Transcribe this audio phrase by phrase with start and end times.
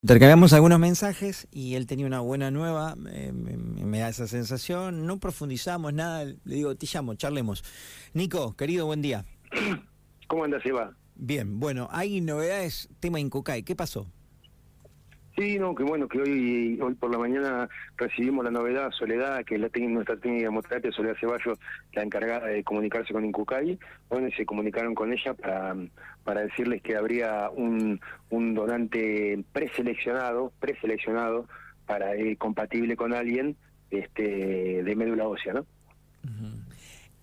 [0.00, 5.08] Intercambiamos algunos mensajes y él tenía una buena nueva, eh, me, me da esa sensación,
[5.08, 7.64] no profundizamos nada, le digo, te llamo, charlemos.
[8.14, 9.24] Nico, querido, buen día.
[10.28, 10.94] ¿Cómo andas, Eva?
[11.16, 14.06] Bien, bueno, hay novedades, tema Incucay, ¿qué pasó?
[15.38, 19.54] Sí, no, que bueno, que hoy hoy por la mañana recibimos la novedad, Soledad, que
[19.54, 21.58] es la nuestra técnica demostrativa, Soledad Ceballos,
[21.92, 25.76] la encargada de comunicarse con Incucay, bueno, se comunicaron con ella para,
[26.24, 31.46] para decirles que habría un, un donante preseleccionado, preseleccionado,
[31.86, 33.56] para eh, compatible con alguien
[33.90, 35.66] este de médula ósea, ¿no?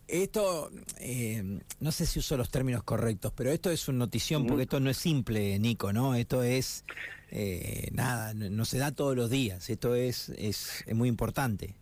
[0.08, 4.64] Esto, eh, no sé si uso los términos correctos, pero esto es una notición, porque
[4.64, 6.14] esto no es simple, Nico, ¿no?
[6.14, 6.86] Esto es,
[7.32, 11.76] eh, nada, no, se da todos los días, esto es, es, muy importante.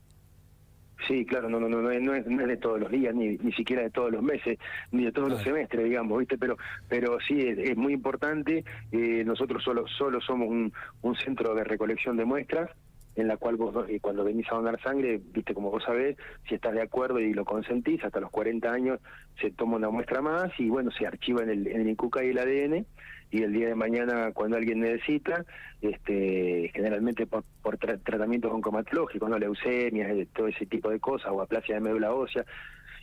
[1.07, 3.51] Sí, claro, no, no, no, no, es, no es de todos los días, ni, ni
[3.51, 4.57] siquiera de todos los meses,
[4.91, 6.37] ni de todos los semestres, digamos, ¿viste?
[6.37, 6.57] Pero,
[6.87, 8.63] pero sí, es, muy importante.
[8.91, 10.71] Eh, nosotros solo, solo somos un,
[11.01, 12.69] un centro de recolección de muestras
[13.15, 16.55] en la cual vos eh, cuando venís a donar sangre, viste como vos sabés, si
[16.55, 18.99] estás de acuerdo y lo consentís, hasta los 40 años
[19.39, 22.29] se toma una muestra más y bueno, se archiva en el, en el INCUCA y
[22.29, 22.85] el ADN
[23.31, 25.45] y el día de mañana cuando alguien necesita,
[25.81, 31.41] este generalmente por, por tratamientos oncomatológicos, no leucemia, eh, todo ese tipo de cosas, o
[31.41, 32.45] aplasia de médula ósea,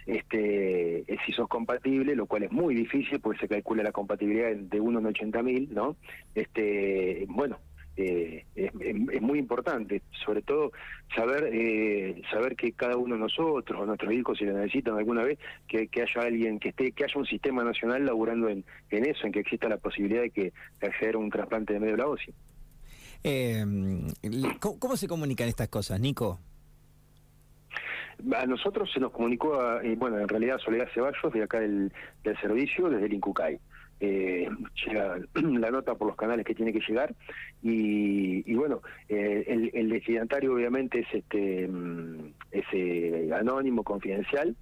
[0.07, 4.81] este si sos compatible, lo cual es muy difícil porque se calcula la compatibilidad de
[4.81, 5.97] 1 en 80 mil, ¿no?
[6.35, 7.59] Este, bueno,
[7.97, 8.73] eh, es,
[9.21, 10.73] muy importante, sobre todo
[11.15, 15.25] saber eh, saber que cada uno de nosotros o nuestros hijos si lo necesitan alguna
[15.25, 15.39] vez
[15.69, 19.33] que, haya alguien que esté que haya un sistema nacional laburando en, en eso, en
[19.33, 22.35] que exista la posibilidad de que acceder a un trasplante de médula ósea.
[23.23, 23.65] Eh,
[24.61, 26.39] ¿cómo, se comunican estas cosas, Nico?
[28.37, 29.59] A nosotros se nos comunicó,
[29.97, 31.93] bueno, en realidad Soledad Ceballos, de acá del,
[32.25, 33.61] del servicio, desde el INCUCAI
[34.01, 34.49] eh,
[34.87, 37.15] llega la nota por los canales que tiene que llegar
[37.63, 44.57] y, bueno eh, el, el destinatario obviamente es este mm, es eh, anónimo confidencial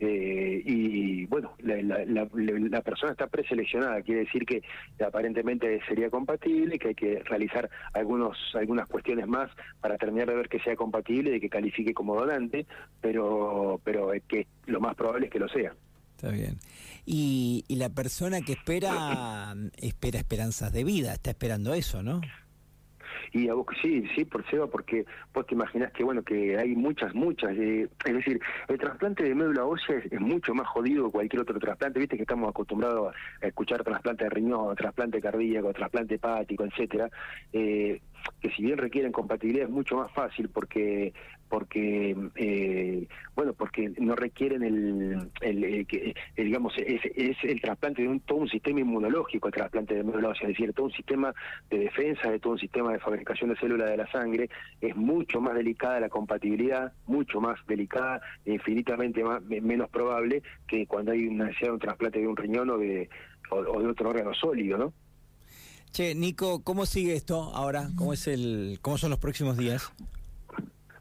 [0.00, 4.62] eh, y bueno la, persona está preseleccionada quiere decir que
[5.04, 10.48] aparentemente sería compatible que hay que realizar algunos algunas cuestiones más para terminar de ver
[10.48, 12.66] que sea compatible y que califique como donante
[13.00, 15.74] pero pero que lo más probable es que lo sea
[16.16, 16.58] Está bien.
[17.04, 22.22] Y, y la persona que espera, espera esperanzas de vida, está esperando eso, ¿no?
[23.34, 26.76] Y a vos, sí, sí, por Seba, porque vos te imaginás que, bueno, que hay
[26.76, 27.50] muchas, muchas.
[27.58, 31.58] Eh, es decir, el trasplante de médula ósea es, mucho más jodido que cualquier otro
[31.58, 31.98] trasplante.
[31.98, 33.12] Viste que estamos acostumbrados
[33.42, 37.10] a, escuchar trasplante de riñón, trasplante cardíaco, trasplante hepático, etcétera.
[37.52, 38.00] Eh,
[38.40, 41.12] que si bien requieren compatibilidad es mucho más fácil porque
[41.48, 42.63] porque eh,
[43.98, 49.48] no requieren el, el, que digamos es, el trasplante de un, todo un sistema inmunológico
[49.48, 51.34] el trasplante de médula ósea es decir todo un sistema
[51.70, 54.48] de defensa de todo un sistema de fabricación de células de la sangre
[54.80, 61.12] es mucho más delicada la compatibilidad mucho más delicada infinitamente más menos probable que cuando
[61.12, 63.08] hay una necesidad de un trasplante de un riñón o de
[63.50, 64.92] o de otro órgano sólido no
[65.94, 67.88] Che, Nico, ¿cómo sigue esto ahora?
[67.96, 69.92] ¿Cómo es el, cómo son los próximos días?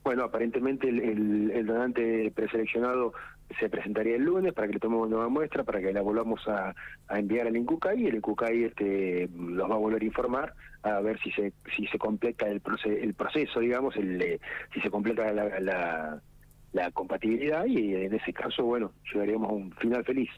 [0.03, 3.13] Bueno, aparentemente el, donante preseleccionado
[3.59, 6.75] se presentaría el lunes para que le tomemos nueva muestra, para que la volvamos a,
[7.09, 11.17] enviar al INCUCAI y el INCUCAI este, los va a volver a informar a ver
[11.19, 14.39] si se si se completa el, el proceso, digamos, el,
[14.73, 20.29] si se completa la compatibilidad y en ese caso, bueno, llegaríamos a un final feliz.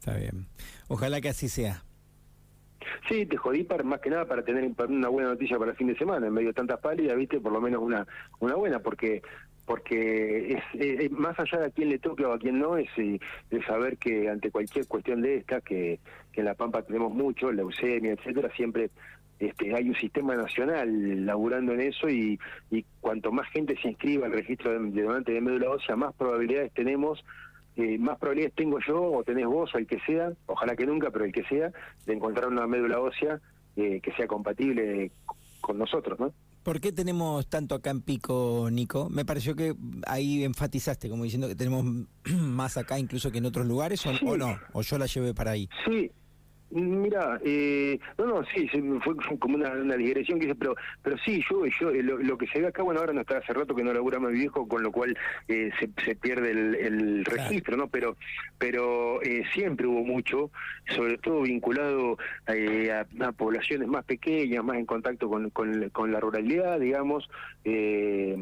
[0.00, 0.48] Está bien.
[0.88, 1.84] Ojalá que así sea.
[3.08, 5.88] Sí, te jodí para, más que nada para tener una buena noticia para el fin
[5.88, 8.06] de semana, en medio de tantas pálidas, viste, por lo menos una,
[8.40, 9.22] una buena, porque
[9.64, 13.18] porque es, más allá de a quién le toque o a quién no, es, eh,
[13.50, 16.00] es saber que ante cualquier cuestión de esta, que,
[16.32, 18.90] que en La Pampa tenemos mucho, leucemia, etcétera, siempre
[19.38, 22.38] este, hay un sistema nacional laburando en eso y,
[22.70, 26.14] y cuanto más gente se inscriba al registro de, de donante de médula ósea, más
[26.14, 27.24] probabilidades tenemos
[27.76, 31.10] eh, más probabilidades tengo yo o tenés vos o el que sea, ojalá que nunca,
[31.10, 31.72] pero el que sea,
[32.06, 33.40] de encontrar una médula ósea
[33.76, 35.10] eh, que sea compatible
[35.60, 36.32] con nosotros, ¿no?
[36.62, 39.08] ¿Por qué tenemos tanto acá en Pico, Nico?
[39.10, 39.74] Me pareció que
[40.06, 41.84] ahí enfatizaste, como diciendo que tenemos
[42.38, 45.52] más acá incluso que en otros lugares, o, o no, o yo la llevé para
[45.52, 45.68] ahí.
[45.86, 46.10] Sí,
[46.74, 48.66] Mira, eh, no, no, sí,
[49.04, 52.46] fue como una, una digresión que hice, pero, pero sí, yo, yo eh, lo, que
[52.46, 54.82] se ve acá, bueno, ahora no está hace rato que no labura más viejo, con
[54.82, 55.16] lo cual
[55.48, 57.88] eh, se, se, pierde el, registro, ¿no?
[57.88, 58.16] Pero,
[58.56, 60.50] pero eh, siempre hubo mucho,
[60.88, 62.16] sobre todo vinculado
[62.46, 67.28] a, a, poblaciones más pequeñas, más en contacto con, con, con la ruralidad, digamos.
[67.64, 68.34] Eh,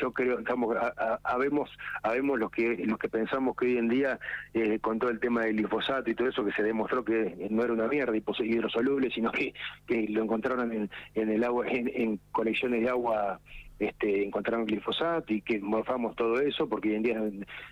[0.00, 0.76] yo creo, estamos,
[1.22, 1.70] habemos,
[2.02, 4.18] habemos los que los que pensamos que hoy en día,
[4.52, 7.62] eh, con todo el tema del glifosato y todo eso, que se demostró que no
[7.62, 9.54] era una mierda hidrosoluble, sino que,
[9.86, 13.40] que lo encontraron en, en el agua, en colecciones de agua
[13.78, 17.22] este, encontraron glifosato y que morfamos todo eso, porque hoy en día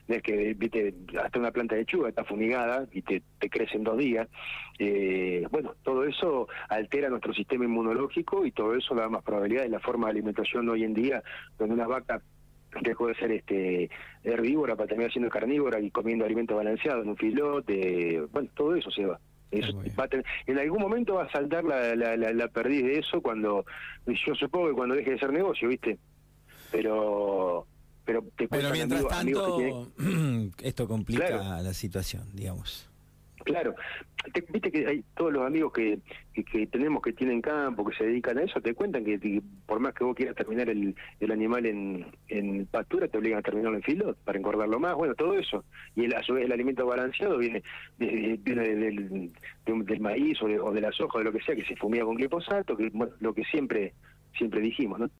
[0.08, 3.98] es que, viste, hasta una planta de chuga está fumigada y te, crece en dos
[3.98, 4.28] días.
[4.78, 9.68] Eh, bueno, todo eso altera nuestro sistema inmunológico y todo eso da más probabilidad de
[9.68, 11.22] la forma de alimentación hoy en día,
[11.58, 12.20] donde una vaca
[12.80, 13.90] dejó de ser este
[14.24, 18.90] herbívora para terminar siendo carnívora y comiendo alimento balanceado en un filote, bueno, todo eso
[18.90, 19.20] se va
[19.52, 23.64] en algún momento va a saltar la, la, la, perdiz de eso cuando,
[24.06, 25.98] yo supongo que cuando deje de ser negocio, ¿viste?
[26.70, 27.66] Pero
[28.04, 29.92] pero te pero mientras tanto
[30.62, 32.88] esto complica la situación digamos.
[33.44, 33.74] Claro,
[34.52, 35.98] viste que hay todos los amigos que,
[36.34, 39.94] que, tenemos que tienen campo, que se dedican a eso, te cuentan que, por más
[39.94, 43.82] que vos quieras terminar el, el animal en, en pastura, te obligan a terminarlo en
[43.82, 45.64] filo para engordarlo más, bueno, todo eso.
[45.96, 47.62] Y el, a su vez el alimento balanceado viene,
[47.98, 49.32] viene del,
[49.66, 52.04] del, maíz o de, o de la soja, de lo que sea, que se fumía
[52.04, 53.94] con glifosato, que bueno, lo que siempre
[54.36, 55.08] siempre dijimos, ¿no?